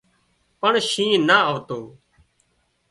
پڻ 0.59 0.73
شينهن 0.89 1.21
نا 1.27 1.37
آوتو 1.49 1.79